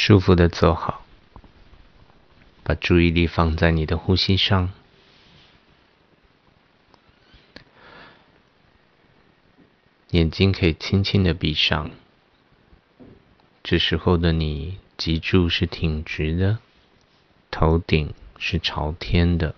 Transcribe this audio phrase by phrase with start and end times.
[0.00, 1.04] 舒服的坐好，
[2.62, 4.70] 把注意力放在你的呼吸上，
[10.10, 11.90] 眼睛可以轻轻的闭上。
[13.64, 16.60] 这时候的你，脊柱是挺直的，
[17.50, 19.56] 头顶是朝天的，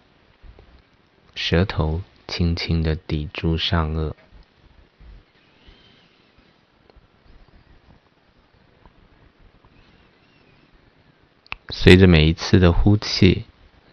[1.34, 4.14] 舌头轻轻的抵住上颚。
[11.72, 13.44] 随着每一次的呼气，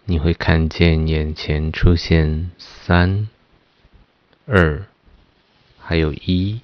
[0.06, 3.30] 你会看见眼前出现三、
[4.48, 4.88] 二，
[5.78, 6.62] 还有一。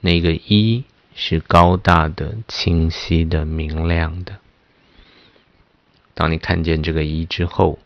[0.00, 4.38] 那个一是高大的、清晰的、明亮的。
[6.14, 7.78] 当你看见这个一之后，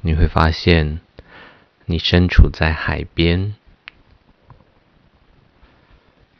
[0.00, 1.00] 你会发现
[1.84, 3.54] 你身处在海边。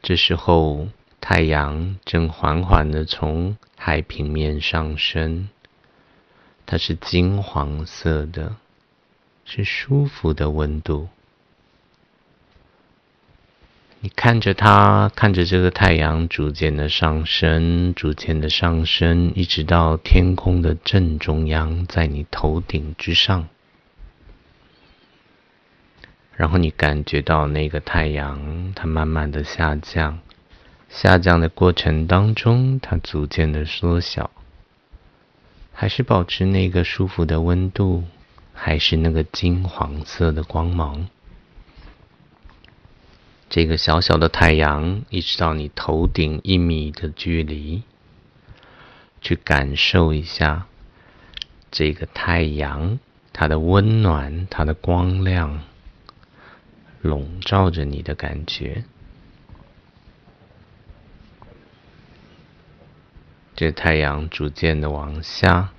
[0.02, 0.88] 这时候，
[1.20, 5.48] 太阳正缓缓的从海平面上升，
[6.66, 8.56] 它是金黄色的，
[9.44, 11.08] 是舒服的温度。
[14.00, 23.48] 你看着它，看着这个太阳逐渐的上升，逐渐的上升，一直到天空的正中央，在你头顶之上。
[26.34, 30.18] 然后你感觉到那个太阳，它慢慢的下降。
[30.96, 34.30] 下降的过程当中，它逐渐的缩小，
[35.70, 38.04] 还是保持那个舒服的温度，
[38.54, 41.06] 还是那个金黄色的光芒。
[43.50, 47.82] 这个小小的太阳，一直到你头顶一米的距离，
[49.20, 50.66] 去感受一下
[51.70, 52.98] 这个太阳，
[53.34, 55.60] 它的温暖，它的光亮，
[57.02, 58.84] 笼罩着你的感觉。
[63.56, 65.72] 这太阳逐渐的往下，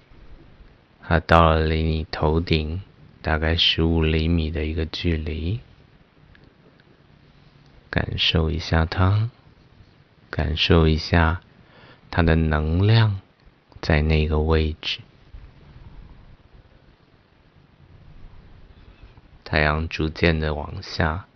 [1.03, 2.81] 它到了离你头顶
[3.21, 5.59] 大概十五厘米的一个距离，
[7.91, 9.29] 感受一下它，
[10.31, 11.41] 感受一下
[12.09, 13.21] 它的能量
[13.79, 15.01] 在那个位置。
[19.43, 21.27] 太阳逐渐的往下，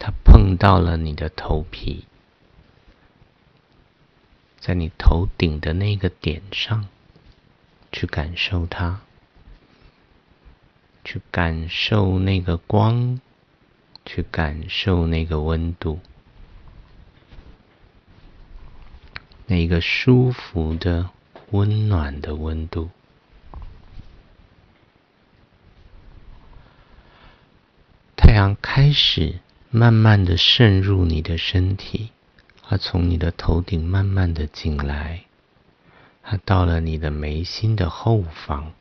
[0.00, 2.06] 它碰到了你的头皮。
[4.62, 6.86] 在你头顶的那个点上，
[7.90, 9.00] 去感受它，
[11.04, 13.20] 去感受那个光，
[14.06, 15.98] 去感受那个温度，
[19.46, 21.10] 那个舒服的、
[21.50, 22.90] 温暖的温度。
[28.16, 29.40] 太阳开始
[29.70, 32.12] 慢慢的渗入你的身体。
[32.72, 35.24] 它从你的头顶慢慢的进来，
[36.22, 38.72] 它到了你的眉心的后方，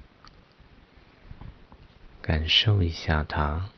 [2.21, 3.69] 感受一下它，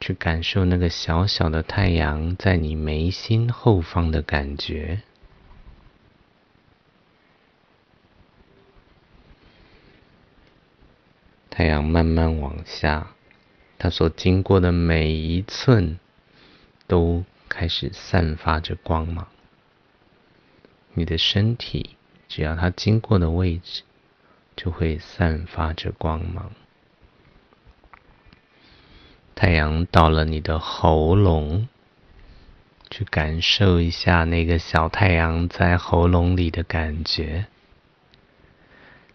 [0.00, 5.02] 去感受那个小小的太阳在你眉心后方的感觉。
[11.48, 13.12] 太阳慢慢往下，
[13.78, 16.00] 它所经过的每一寸
[16.88, 17.24] 都。
[17.50, 19.26] 开始散发着光芒，
[20.94, 21.96] 你的身体
[22.28, 23.82] 只要它经过的位置，
[24.56, 26.52] 就会散发着光芒。
[29.34, 31.68] 太阳到了你的喉咙，
[32.88, 37.46] 去感受一下那个小太阳在喉咙里的感觉，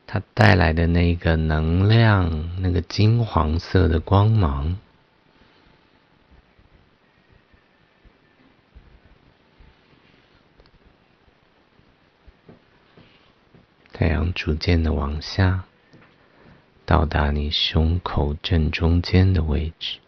[0.05, 4.77] 它带来的那个能量，那个金黄色的光芒。
[13.97, 15.63] 太阳逐渐的往下，
[16.85, 19.99] 到达你胸口正中间的位置，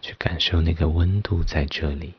[0.00, 2.14] 去感受那个温度在这里。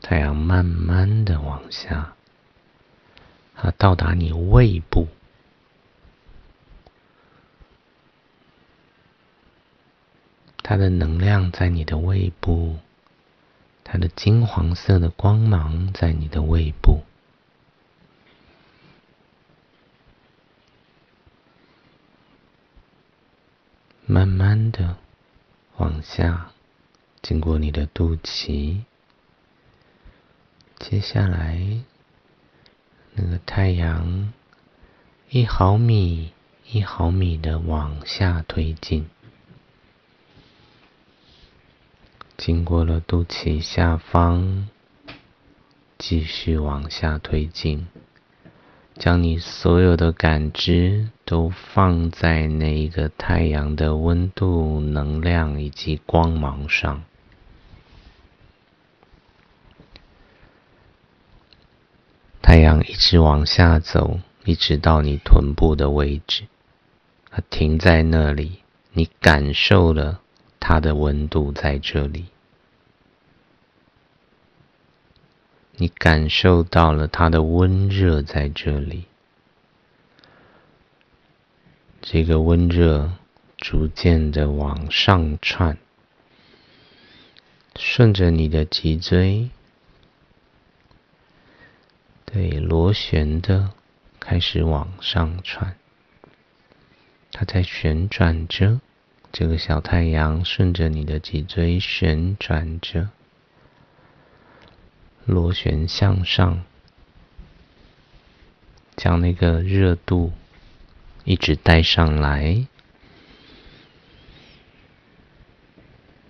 [0.00, 2.14] 太阳慢慢的往下，
[3.56, 5.08] 它到达你胃部。
[10.70, 12.78] 它的能量在你的胃部，
[13.82, 17.02] 它的金黄色的光芒在你的胃部，
[24.06, 24.96] 慢慢的
[25.78, 26.52] 往下，
[27.20, 28.84] 经过你的肚脐，
[30.78, 31.80] 接下来
[33.14, 34.32] 那个太阳
[35.30, 36.32] 一毫米
[36.70, 39.10] 一毫米的往下推进，
[42.50, 44.66] 经过了肚脐下方，
[45.96, 47.86] 继续往下推进，
[48.96, 57.04] 将你所有的感知都放在那一个太阳的温度、能量以及光芒上。
[62.42, 66.48] 太阳一直往下走，一直到你臀部的位置，
[67.30, 68.58] 它停在那里。
[68.92, 70.20] 你感受了
[70.58, 72.24] 它的温度在这里，
[75.80, 79.06] 你感受到了它的温热在这里。
[82.02, 83.12] 这个温热
[83.56, 85.78] 逐渐的往上窜，
[87.76, 89.48] 顺着你的脊椎。
[92.26, 93.70] 对，螺旋的
[94.18, 95.76] 开始往上窜，
[97.32, 98.82] 它在旋转着。
[99.32, 103.08] 这个小太阳顺着你的脊椎旋转着，
[105.30, 106.64] 螺旋向上，
[108.96, 110.32] 将那个热度
[111.24, 112.66] 一直带上来，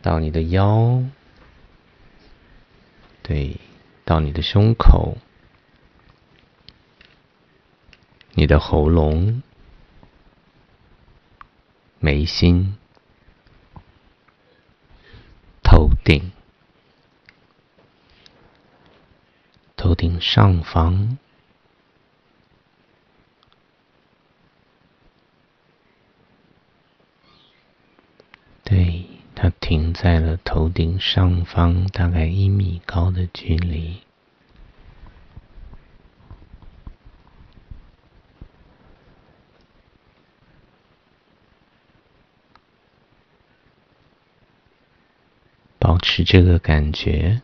[0.03, 1.03] 到你的腰，
[3.23, 3.57] 对，
[4.05, 5.17] 到你的胸口。
[8.33, 9.43] 你的喉咙、
[11.99, 12.77] 眉心、
[15.65, 16.31] 头顶、
[19.77, 21.19] 头顶上方，
[28.65, 29.05] 对，
[29.35, 34.01] 它停在了头顶上方，大概一米高的距离。
[45.79, 47.43] 保持这个感觉，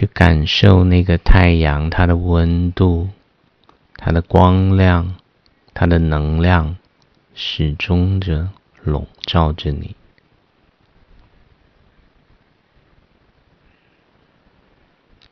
[0.00, 3.10] 去感受那个太阳，它的温度、
[3.96, 5.16] 它的光亮、
[5.74, 6.78] 它的能量，
[7.34, 8.48] 始终着
[8.82, 9.94] 笼罩着你。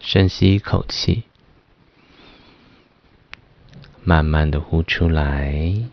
[0.01, 1.23] 深吸一口气，
[4.05, 5.89] 慢慢的呼出来。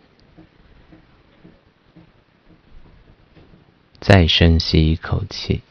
[4.02, 5.62] 再深吸一口气，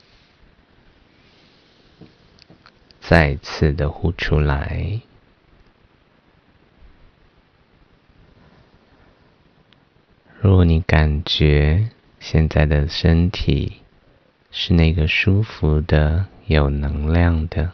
[3.06, 5.02] 再次的呼出来。
[10.40, 13.82] 如果你感觉现在的身体
[14.50, 17.72] 是那个舒服的、有能量的，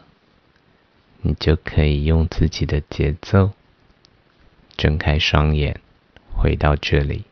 [1.23, 3.53] 你就可以用自己的节奏
[4.77, 5.81] 睁开双眼，
[6.35, 7.30] 回到这里。